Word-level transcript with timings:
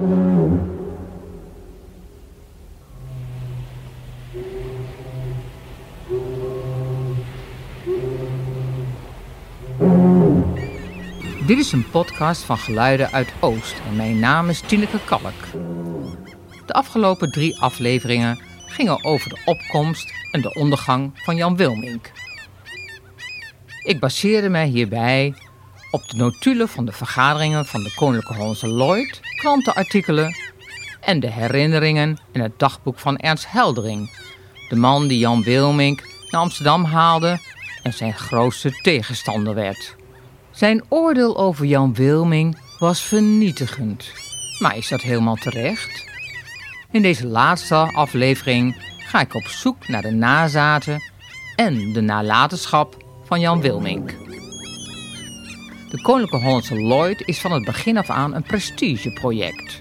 Dit 0.00 0.08
is 11.58 11.72
een 11.72 11.90
podcast 11.90 12.42
van 12.42 12.58
Geluiden 12.58 13.10
uit 13.10 13.32
Oost 13.40 13.74
en 13.88 13.96
mijn 13.96 14.18
naam 14.18 14.48
is 14.48 14.60
Tineke 14.60 14.98
Kalk. 15.04 15.22
De 16.66 16.72
afgelopen 16.72 17.30
drie 17.30 17.60
afleveringen 17.60 18.38
gingen 18.66 19.04
over 19.04 19.28
de 19.28 19.42
opkomst 19.44 20.12
en 20.32 20.40
de 20.40 20.54
ondergang 20.54 21.10
van 21.14 21.36
Jan 21.36 21.56
Wilmink. 21.56 22.12
Ik 23.84 24.00
baseerde 24.00 24.48
mij 24.48 24.66
hierbij 24.66 25.34
op 25.90 26.08
de 26.08 26.16
notulen 26.16 26.68
van 26.68 26.84
de 26.84 26.92
vergaderingen 26.92 27.66
van 27.66 27.82
de 27.82 27.94
Koninklijke 27.94 28.38
Hollandse 28.38 28.68
Lloyd, 28.68 29.20
krantenartikelen 29.36 30.34
en 31.00 31.20
de 31.20 31.30
herinneringen 31.30 32.18
in 32.32 32.40
het 32.40 32.58
dagboek 32.58 32.98
van 32.98 33.16
Ernst 33.16 33.50
Heldering, 33.50 34.10
de 34.68 34.76
man 34.76 35.08
die 35.08 35.18
Jan 35.18 35.42
Wilmink 35.42 36.02
naar 36.30 36.40
Amsterdam 36.40 36.84
haalde 36.84 37.38
en 37.82 37.92
zijn 37.92 38.14
grootste 38.14 38.70
tegenstander 38.82 39.54
werd. 39.54 39.96
Zijn 40.50 40.84
oordeel 40.88 41.38
over 41.38 41.66
Jan 41.66 41.94
Wilming 41.94 42.58
was 42.78 43.02
vernietigend. 43.02 44.12
Maar 44.58 44.76
is 44.76 44.88
dat 44.88 45.00
helemaal 45.00 45.34
terecht? 45.36 46.08
In 46.90 47.02
deze 47.02 47.26
laatste 47.26 47.74
aflevering 47.74 48.76
ga 48.98 49.20
ik 49.20 49.34
op 49.34 49.46
zoek 49.46 49.88
naar 49.88 50.02
de 50.02 50.10
nazaten 50.10 51.02
en 51.56 51.92
de 51.92 52.00
nalatenschap 52.00 52.96
van 53.24 53.40
Jan 53.40 53.60
Wilmink. 53.60 54.29
De 55.90 56.00
Koninklijke 56.02 56.46
Hollandse 56.46 56.74
Lloyd 56.74 57.22
is 57.26 57.40
van 57.40 57.52
het 57.52 57.64
begin 57.64 57.96
af 57.96 58.10
aan 58.10 58.34
een 58.34 58.42
prestigeproject. 58.42 59.80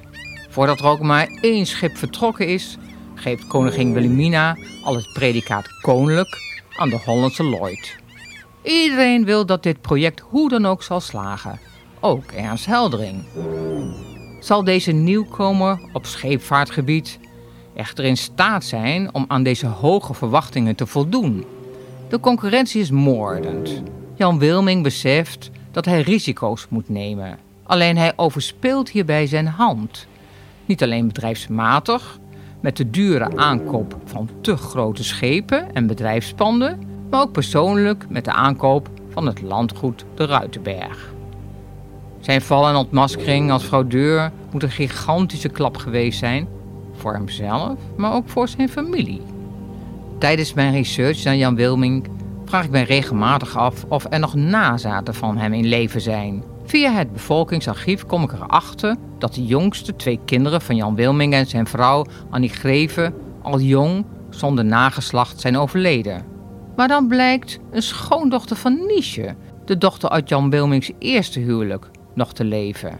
Voordat 0.49 0.79
er 0.79 0.85
ook 0.85 0.99
maar 0.99 1.27
één 1.41 1.65
schip 1.65 1.97
vertrokken 1.97 2.47
is, 2.47 2.77
geeft 3.15 3.47
koningin 3.47 3.93
Wilhelmina 3.93 4.57
al 4.83 4.95
het 4.95 5.13
predicaat 5.13 5.67
koninklijk 5.81 6.37
aan 6.77 6.89
de 6.89 6.97
Hollandse 7.05 7.43
Lloyd. 7.43 7.95
Iedereen 8.63 9.25
wil 9.25 9.45
dat 9.45 9.63
dit 9.63 9.81
project 9.81 10.19
hoe 10.19 10.49
dan 10.49 10.65
ook 10.65 10.83
zal 10.83 10.99
slagen. 10.99 11.59
Ook 11.99 12.31
Ernst 12.31 12.65
Heldering. 12.65 13.23
Zal 14.39 14.63
deze 14.63 14.91
nieuwkomer 14.91 15.89
op 15.93 16.05
scheepvaartgebied 16.05 17.19
echter 17.75 18.05
in 18.05 18.17
staat 18.17 18.63
zijn 18.63 19.13
om 19.13 19.25
aan 19.27 19.43
deze 19.43 19.67
hoge 19.67 20.13
verwachtingen 20.13 20.75
te 20.75 20.85
voldoen? 20.85 21.45
De 22.09 22.19
concurrentie 22.19 22.81
is 22.81 22.91
moordend. 22.91 23.81
Jan 24.15 24.39
Wilming 24.39 24.83
beseft 24.83 25.49
dat 25.83 25.93
hij 25.93 26.01
risico's 26.01 26.65
moet 26.69 26.89
nemen. 26.89 27.37
Alleen 27.63 27.97
hij 27.97 28.13
overspeelt 28.15 28.89
hierbij 28.89 29.27
zijn 29.27 29.47
hand. 29.47 30.07
Niet 30.65 30.83
alleen 30.83 31.07
bedrijfsmatig, 31.07 32.19
met 32.59 32.77
de 32.77 32.89
dure 32.89 33.37
aankoop 33.37 33.97
van 34.05 34.29
te 34.41 34.57
grote 34.57 35.03
schepen 35.03 35.73
en 35.73 35.87
bedrijfspanden, 35.87 36.79
maar 37.09 37.21
ook 37.21 37.31
persoonlijk 37.31 38.05
met 38.09 38.25
de 38.25 38.31
aankoop 38.31 38.89
van 39.09 39.25
het 39.25 39.41
landgoed 39.41 40.05
de 40.15 40.25
Ruitenberg. 40.25 41.13
Zijn 42.19 42.41
val 42.41 42.67
en 42.67 42.75
ontmaskering 42.75 43.51
als 43.51 43.63
fraudeur 43.63 44.31
moet 44.51 44.63
een 44.63 44.71
gigantische 44.71 45.49
klap 45.49 45.77
geweest 45.77 46.19
zijn 46.19 46.47
voor 46.93 47.13
hemzelf, 47.13 47.77
maar 47.95 48.13
ook 48.13 48.29
voor 48.29 48.47
zijn 48.47 48.69
familie. 48.69 49.21
Tijdens 50.17 50.53
mijn 50.53 50.73
research 50.73 51.23
naar 51.23 51.35
Jan 51.35 51.55
Wilming 51.55 52.18
vraag 52.49 52.63
ik 52.65 52.71
mij 52.71 52.83
regelmatig 52.83 53.57
af 53.57 53.85
of 53.87 54.05
er 54.09 54.19
nog 54.19 54.35
nazaten 54.35 55.13
van 55.13 55.37
hem 55.37 55.53
in 55.53 55.65
leven 55.65 56.01
zijn. 56.01 56.43
Via 56.65 56.91
het 56.91 57.13
bevolkingsarchief 57.13 58.05
kom 58.05 58.23
ik 58.23 58.31
erachter 58.31 58.95
dat 59.17 59.33
de 59.33 59.45
jongste 59.45 59.95
twee 59.95 60.19
kinderen 60.25 60.61
van 60.61 60.75
Jan 60.75 60.95
Wilming 60.95 61.33
en 61.33 61.45
zijn 61.45 61.67
vrouw 61.67 62.05
Annie 62.29 62.49
Greven 62.49 63.13
al 63.41 63.59
jong 63.59 64.05
zonder 64.29 64.65
nageslacht 64.65 65.39
zijn 65.39 65.57
overleden. 65.57 66.25
Maar 66.75 66.87
dan 66.87 67.07
blijkt 67.07 67.59
een 67.71 67.81
schoondochter 67.81 68.55
van 68.55 68.85
Niesje, 68.85 69.35
de 69.65 69.77
dochter 69.77 70.09
uit 70.09 70.29
Jan 70.29 70.49
Wilmings 70.49 70.91
eerste 70.99 71.39
huwelijk, 71.39 71.89
nog 72.13 72.33
te 72.33 72.43
leven. 72.43 72.99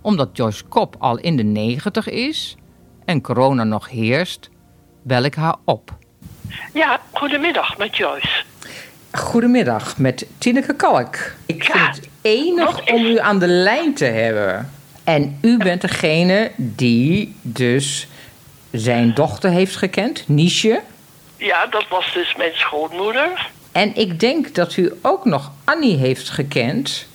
Omdat 0.00 0.28
Joyce 0.32 0.64
Kop 0.64 0.96
al 0.98 1.18
in 1.18 1.36
de 1.36 1.42
negentig 1.42 2.08
is 2.08 2.56
en 3.04 3.20
corona 3.20 3.64
nog 3.64 3.88
heerst, 3.88 4.50
bel 5.02 5.22
ik 5.22 5.34
haar 5.34 5.56
op. 5.64 5.96
Ja, 6.72 6.95
goedemiddag 7.16 7.76
met 7.76 7.96
Joyce. 7.96 8.42
Goedemiddag, 9.12 9.98
met 9.98 10.26
Tineke 10.38 10.74
Kalk. 10.74 11.16
Ik 11.46 11.64
vind 11.64 11.86
het 11.86 12.08
enig 12.22 12.80
is- 12.84 12.92
om 12.92 13.04
u 13.04 13.18
aan 13.18 13.38
de 13.38 13.46
lijn 13.46 13.94
te 13.94 14.04
hebben. 14.04 14.72
En 15.04 15.38
u 15.42 15.56
bent 15.56 15.80
degene 15.80 16.50
die 16.56 17.36
dus 17.42 18.06
zijn 18.70 19.14
dochter 19.14 19.50
heeft 19.50 19.76
gekend, 19.76 20.28
Niesje. 20.28 20.80
Ja, 21.36 21.66
dat 21.66 21.88
was 21.88 22.12
dus 22.14 22.34
mijn 22.36 22.54
schoonmoeder. 22.54 23.48
En 23.72 23.94
ik 23.94 24.20
denk 24.20 24.54
dat 24.54 24.76
u 24.76 24.92
ook 25.02 25.24
nog 25.24 25.52
Annie 25.64 25.96
heeft 25.96 26.30
gekend. 26.30 27.08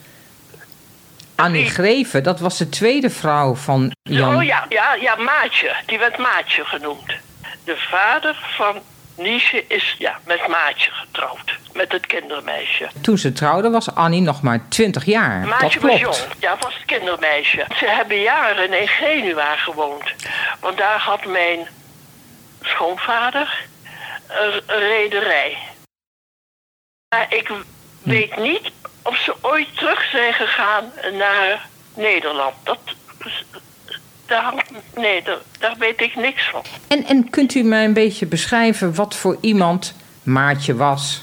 Annie? 1.35 1.69
Greven, 1.69 2.23
dat 2.23 2.39
was 2.39 2.57
de 2.57 2.69
tweede 2.69 3.09
vrouw 3.09 3.55
van 3.55 3.91
Jan. 4.03 4.35
Oh 4.35 4.43
ja, 4.43 4.65
ja, 4.69 4.93
ja, 4.93 5.15
Maatje. 5.15 5.75
Die 5.85 5.97
werd 5.99 6.17
Maatje 6.17 6.65
genoemd. 6.65 7.13
De 7.63 7.75
vader 7.77 8.53
van 8.57 8.81
Niesje 9.21 9.65
is 9.67 9.95
ja, 9.97 10.19
met 10.25 10.47
Maatje 10.47 10.91
getrouwd. 10.91 11.59
Met 11.73 11.91
het 11.91 12.05
kindermeisje. 12.05 12.89
Toen 13.01 13.17
ze 13.17 13.31
trouwde 13.31 13.69
was 13.69 13.95
Annie 13.95 14.21
nog 14.21 14.41
maar 14.41 14.65
20 14.69 15.05
jaar. 15.05 15.47
Maatje 15.47 15.79
dat 15.79 15.89
was 15.89 15.99
jong. 15.99 16.15
Ja, 16.39 16.57
was 16.59 16.73
het 16.73 16.85
kindermeisje. 16.85 17.65
Ze 17.75 17.85
hebben 17.85 18.21
jaren 18.21 18.81
in 18.81 18.87
Genua 18.87 19.55
gewoond. 19.55 20.03
Want 20.59 20.77
daar 20.77 20.99
had 20.99 21.25
mijn 21.25 21.67
schoonvader 22.61 23.65
een 24.27 24.61
een 24.65 24.79
rederij. 24.79 25.57
Maar 27.15 27.33
ik 27.33 27.51
weet 28.03 28.37
niet 28.37 28.71
of 29.03 29.17
ze 29.17 29.35
ooit 29.41 29.77
terug 29.77 30.03
zijn 30.11 30.33
gegaan 30.33 30.91
naar 31.11 31.67
Nederland. 31.93 32.53
Dat, 32.63 32.79
daar, 34.31 34.43
hangt- 34.43 34.71
nee, 34.95 35.21
daar, 35.23 35.37
daar 35.59 35.75
weet 35.77 36.01
ik 36.01 36.15
niks 36.15 36.49
van. 36.49 36.63
En, 36.87 37.05
en 37.05 37.29
kunt 37.29 37.55
u 37.55 37.63
mij 37.63 37.83
een 37.85 37.93
beetje 37.93 38.25
beschrijven 38.25 38.95
wat 38.95 39.15
voor 39.15 39.37
iemand 39.41 39.93
Maatje 40.23 40.75
was? 40.75 41.21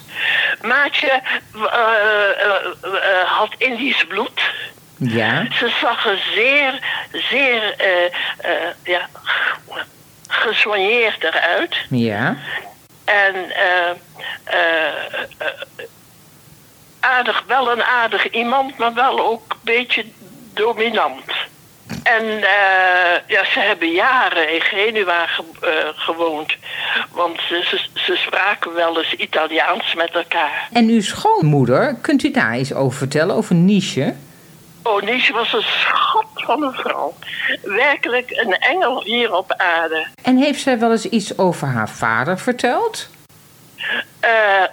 Maatje 0.63 1.07
eh, 1.07 1.21
eh, 1.55 2.55
eh, 2.83 3.25
had 3.25 3.55
Indisch 3.59 4.05
bloed. 4.09 4.41
Ja. 4.97 5.47
Ze 5.53 5.73
zag 5.81 6.07
er 6.07 6.19
zeer, 6.35 6.81
zeer 7.13 7.75
ja, 8.85 9.09
gesoigneerd 10.29 11.25
eruit. 11.25 11.77
Ja. 11.91 12.37
En 13.05 13.35
aardig, 17.01 17.45
wel 17.47 17.73
een 17.73 17.83
aardig 17.83 18.31
iemand, 18.31 18.79
maar 18.79 18.95
wel 18.95 19.21
ook 19.27 19.43
een 19.53 19.59
beetje 19.63 20.05
dominant. 20.55 21.25
En 22.17 22.25
eh, 22.43 23.21
ja, 23.27 23.45
ze 23.45 23.59
hebben 23.61 23.91
jaren 23.91 24.55
in 24.55 24.61
Genua 24.61 25.27
ge- 25.27 25.43
eh, 25.61 25.89
gewoond. 25.95 26.53
Want 27.11 27.41
ze, 27.41 27.65
ze, 27.69 28.01
ze 28.01 28.17
spraken 28.17 28.75
wel 28.75 28.99
eens 28.99 29.13
Italiaans 29.15 29.95
met 29.95 30.11
elkaar. 30.11 30.69
En 30.73 30.89
uw 30.89 31.01
schoonmoeder, 31.03 31.97
kunt 32.03 32.23
u 32.23 32.31
daar 32.31 32.59
iets 32.59 32.75
over 32.75 32.99
vertellen, 32.99 33.37
over 33.37 33.55
Niesje? 33.55 34.15
Oh, 34.83 35.03
Niesje 35.03 35.33
was 35.33 35.53
een 35.53 35.63
schat 35.63 36.27
van 36.35 36.63
een 36.63 36.73
vrouw. 36.73 37.15
Werkelijk 37.63 38.31
een 38.31 38.53
engel 38.59 39.03
hier 39.03 39.33
op 39.35 39.53
aarde. 39.57 40.07
En 40.23 40.37
heeft 40.37 40.61
zij 40.61 40.79
wel 40.79 40.91
eens 40.91 41.09
iets 41.09 41.39
over 41.39 41.67
haar 41.69 41.89
vader 41.89 42.39
verteld? 42.39 43.09
Eh, 44.21 44.31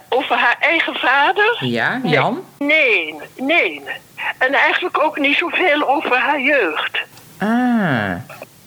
over 0.08 0.36
haar 0.36 0.56
eigen 0.60 0.94
vader? 0.94 1.56
Ja, 1.60 1.96
Nee. 2.02 2.12
Jan? 2.12 2.44
Nee, 2.58 3.14
nee. 3.36 3.82
En 4.38 4.54
eigenlijk 4.54 4.98
ook 5.02 5.18
niet 5.18 5.36
zoveel 5.36 5.88
over 5.88 6.16
haar 6.18 6.40
jeugd. 6.40 6.98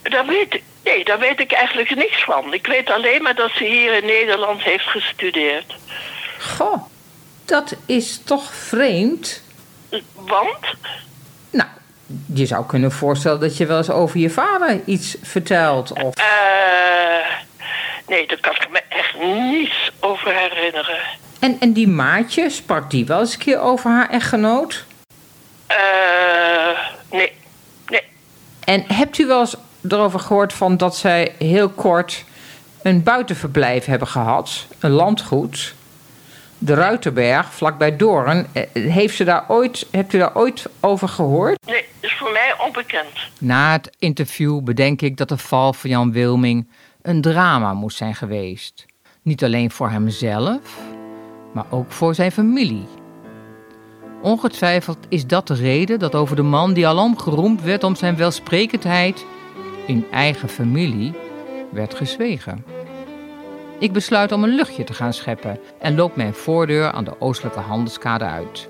Daar 0.03 0.25
weet 0.25 0.61
nee, 0.83 1.03
daar 1.03 1.19
weet 1.19 1.39
ik 1.39 1.51
eigenlijk 1.51 1.95
niks 1.95 2.23
van. 2.23 2.53
Ik 2.53 2.67
weet 2.67 2.89
alleen 2.89 3.21
maar 3.21 3.35
dat 3.35 3.51
ze 3.51 3.63
hier 3.63 3.93
in 3.93 4.05
Nederland 4.05 4.61
heeft 4.63 4.85
gestudeerd. 4.85 5.75
Goh, 6.39 6.83
dat 7.45 7.75
is 7.85 8.21
toch 8.25 8.53
vreemd? 8.53 9.41
Want? 10.13 10.59
Nou, 11.49 11.69
je 12.33 12.45
zou 12.45 12.65
kunnen 12.65 12.91
voorstellen 12.91 13.39
dat 13.39 13.57
je 13.57 13.65
wel 13.65 13.77
eens 13.77 13.89
over 13.89 14.19
je 14.19 14.29
vader 14.29 14.81
iets 14.85 15.15
vertelt. 15.21 15.91
Of... 16.03 16.15
eh 16.15 16.25
nee, 18.07 18.27
daar 18.27 18.39
kan 18.39 18.55
ik 18.55 18.67
me 18.71 18.81
echt 18.89 19.15
niets 19.51 19.91
over 19.99 20.33
herinneren. 20.35 20.97
En, 21.39 21.57
en 21.59 21.73
die 21.73 21.87
maatje, 21.87 22.49
sprak 22.49 22.89
die 22.91 23.05
wel 23.05 23.19
eens 23.19 23.33
een 23.33 23.39
keer 23.39 23.59
over 23.59 23.89
haar 23.91 24.09
echtgenoot? 24.09 24.85
eh 25.67 26.79
nee. 27.11 27.31
En 28.69 28.83
hebt 28.87 29.17
u 29.17 29.27
wel 29.27 29.39
eens 29.39 29.55
erover 29.89 30.19
gehoord 30.19 30.53
van 30.53 30.77
dat 30.77 30.95
zij 30.95 31.35
heel 31.37 31.69
kort 31.69 32.25
een 32.81 33.03
buitenverblijf 33.03 33.85
hebben 33.85 34.07
gehad? 34.07 34.65
Een 34.79 34.91
landgoed? 34.91 35.75
De 36.57 36.73
Ruitenberg, 36.73 37.53
vlakbij 37.53 37.95
Doorn. 37.95 38.47
Eh, 38.53 38.63
Heeft 38.73 39.15
ze 39.15 39.23
daar 39.23 39.45
ooit, 39.47 39.87
hebt 39.91 40.13
u 40.13 40.17
daar 40.17 40.35
ooit 40.35 40.65
over 40.79 41.07
gehoord? 41.07 41.57
Nee, 41.65 41.85
is 41.99 42.13
voor 42.17 42.17
voor 42.17 42.31
mij 42.31 42.65
onbekend. 42.65 43.09
Na 43.39 43.71
het 43.71 43.95
interview 43.99 44.61
bedenk 44.61 45.01
ik 45.01 45.17
dat 45.17 45.29
de 45.29 45.37
val 45.37 45.73
van 45.73 45.89
Jan 45.89 46.11
Wilming 46.11 46.69
een 47.01 47.21
drama 47.21 47.73
moest 47.73 47.97
zijn 47.97 48.15
geweest. 48.15 48.85
Niet 49.21 49.43
alleen 49.43 49.71
voor 49.71 49.89
hemzelf, 49.89 50.59
maar 51.53 51.65
ook 51.69 51.91
voor 51.91 52.15
zijn 52.15 52.31
familie. 52.31 52.98
Ongetwijfeld 54.21 54.97
is 55.09 55.27
dat 55.27 55.47
de 55.47 55.53
reden 55.53 55.99
dat 55.99 56.15
over 56.15 56.35
de 56.35 56.41
man 56.41 56.73
die 56.73 56.87
alom 56.87 57.17
geroemd 57.17 57.61
werd 57.61 57.83
om 57.83 57.95
zijn 57.95 58.15
welsprekendheid 58.15 59.25
in 59.85 60.05
eigen 60.11 60.49
familie 60.49 61.13
werd 61.71 61.95
gezwegen. 61.95 62.65
Ik 63.79 63.91
besluit 63.91 64.31
om 64.31 64.43
een 64.43 64.55
luchtje 64.55 64.83
te 64.83 64.93
gaan 64.93 65.13
scheppen 65.13 65.59
en 65.79 65.95
loop 65.95 66.15
mijn 66.15 66.33
voordeur 66.33 66.91
aan 66.91 67.03
de 67.03 67.21
oostelijke 67.21 67.59
handelskade 67.59 68.25
uit. 68.25 68.69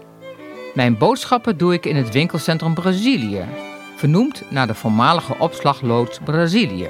Mijn 0.74 0.98
boodschappen 0.98 1.58
doe 1.58 1.74
ik 1.74 1.86
in 1.86 1.96
het 1.96 2.12
winkelcentrum 2.12 2.74
Brazilië, 2.74 3.46
vernoemd 3.96 4.44
naar 4.50 4.68
de 4.68 4.76
voormalige 4.76 5.36
opslagloods 5.40 6.20
Brazilië. 6.24 6.90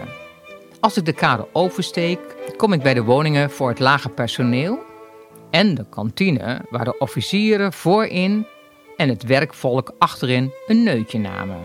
Als 0.80 0.98
ik 0.98 1.06
de 1.06 1.14
kade 1.14 1.48
oversteek, 1.54 2.20
kom 2.58 2.74
ik 2.74 2.82
bij 2.82 2.94
de 2.94 3.04
woningen 3.04 3.52
voor 3.52 3.70
het 3.70 3.80
lage 3.80 4.10
personeel 4.10 4.88
en 5.50 5.76
de 5.76 5.86
kantine 5.90 6.62
waar 6.70 6.86
de 6.86 6.98
officieren 6.98 7.74
voorin 7.74 8.48
en 8.98 9.10
het 9.10 9.24
werkvolk 9.24 9.94
achterin 9.98 10.54
een 10.68 10.84
neutje 10.84 11.20
namen. 11.20 11.60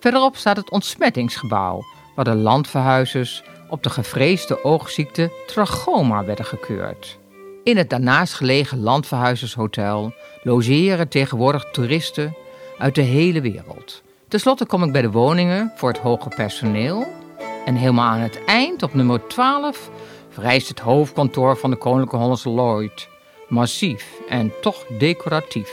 Verderop 0.00 0.36
staat 0.36 0.56
het 0.56 0.70
ontsmettingsgebouw, 0.70 1.82
waar 2.14 2.24
de 2.24 2.34
landverhuizers 2.34 3.42
op 3.68 3.82
de 3.82 3.90
gevreesde 3.90 4.64
oogziekte 4.64 5.32
trachoma 5.46 6.24
werden 6.24 6.44
gekeurd. 6.44 7.18
In 7.64 7.76
het 7.76 7.90
daarnaast 7.90 8.34
gelegen 8.34 8.80
landverhuizershotel 8.80 10.14
logeren 10.42 11.08
tegenwoordig 11.08 11.64
toeristen 11.70 12.34
uit 12.78 12.94
de 12.94 13.02
hele 13.02 13.40
wereld. 13.40 14.02
Ten 14.28 14.40
slotte 14.40 14.66
kom 14.66 14.82
ik 14.82 14.92
bij 14.92 15.02
de 15.02 15.10
woningen 15.10 15.72
voor 15.76 15.88
het 15.88 15.98
hoger 15.98 16.34
personeel. 16.34 17.06
En 17.64 17.74
helemaal 17.74 18.10
aan 18.10 18.18
het 18.18 18.44
eind, 18.44 18.82
op 18.82 18.94
nummer 18.94 19.26
12, 19.26 19.90
vereist 20.28 20.68
het 20.68 20.78
hoofdkantoor 20.78 21.56
van 21.56 21.70
de 21.70 21.76
Koninklijke 21.76 22.16
Hollandse 22.16 22.50
Lloyd. 22.50 23.08
Massief 23.52 24.20
en 24.28 24.52
toch 24.60 24.84
decoratief. 24.98 25.70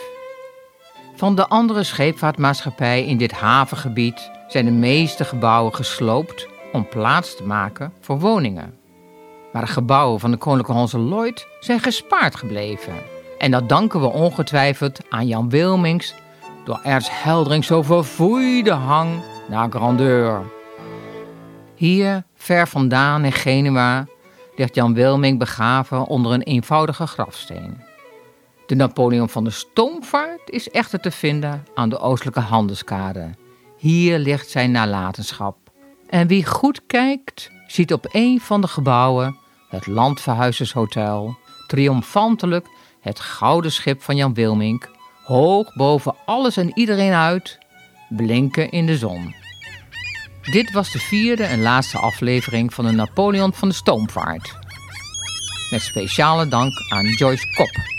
Van 1.16 1.36
de 1.36 1.48
andere 1.48 1.84
scheepvaartmaatschappijen 1.84 3.06
in 3.06 3.18
dit 3.18 3.32
havengebied 3.32 4.32
zijn 4.48 4.66
de 4.66 4.72
meeste 4.72 5.26
gebouwen 5.26 5.76
gesloopt 5.76 6.48
om 6.72 6.88
plaats 6.88 7.36
te 7.36 7.44
maken 7.44 7.94
voor 8.00 8.20
woningen. 8.20 8.74
Maar 9.54 9.66
de 9.66 9.72
gebouwen 9.72 10.20
van 10.20 10.32
de 10.32 10.38
Koninklijke 10.38 10.72
Hollandse 10.72 11.00
Lloyd 11.00 11.48
zijn 11.60 11.80
gespaard 11.80 12.36
gebleven. 12.36 12.94
En 13.38 13.52
dat 13.52 13.70
danken 13.70 14.00
we 14.00 14.08
ongetwijfeld 14.08 15.00
aan 15.10 15.28
Jan 15.28 15.50
Wilmings 15.50 16.14
door 16.66 16.80
Ernst 16.84 17.24
Heldering 17.24 17.66
zo 17.66 17.82
verfoeide 17.82 18.72
hang 18.72 19.22
naar 19.50 19.70
grandeur. 19.70 20.42
Hier, 21.76 22.24
ver 22.36 22.68
vandaan 22.68 23.26
in 23.26 23.32
Genua, 23.32 24.06
ligt 24.60 24.76
Jan 24.76 24.94
Wilming 24.94 25.40
begraven 25.40 26.06
onder 26.06 26.32
een 26.32 26.42
eenvoudige 26.42 27.08
grafsteen. 27.08 27.82
De 28.66 28.76
Napoleon 28.76 29.30
van 29.30 29.44
de 29.44 29.50
stoomvaart 29.50 30.50
is 30.50 30.70
echter 30.70 31.00
te 31.00 31.12
vinden 31.12 31.66
aan 31.74 31.90
de 31.90 32.00
oostelijke 32.00 32.40
handelskade. 32.40 33.30
Hier 33.78 34.18
ligt 34.18 34.50
zijn 34.50 34.72
nalatenschap. 34.72 35.58
En 36.10 36.28
wie 36.28 36.46
goed 36.46 36.82
kijkt, 36.88 37.52
ziet 37.68 37.94
op 37.94 38.08
een 38.12 38.40
van 38.40 38.62
de 38.62 38.68
gebouwen, 38.68 39.38
het 39.70 39.88
Landverhuizershotel, 39.88 41.38
triomfantelijk 41.68 42.68
het 43.00 43.20
gouden 43.20 43.72
schip 43.72 44.02
van 44.02 44.16
Jan 44.16 44.34
Wilmink, 44.34 44.90
hoog 45.24 45.76
boven 45.76 46.16
alles 46.26 46.58
en 46.58 46.72
iedereen 46.74 47.14
uit, 47.14 47.58
blinken 48.10 48.72
in 48.72 48.86
de 48.86 48.98
zon. 48.98 49.39
Dit 50.52 50.72
was 50.72 50.92
de 50.92 51.00
vierde 51.00 51.44
en 51.44 51.62
laatste 51.62 51.98
aflevering 51.98 52.74
van 52.74 52.86
de 52.86 52.92
Napoleon 52.92 53.54
van 53.54 53.70
de 53.70 53.76
Stoomvaart. 53.76 54.56
Met 55.72 55.82
speciale 55.82 56.48
dank 56.48 56.72
aan 56.90 57.06
Joyce 57.06 57.46
Kop. 57.56 57.99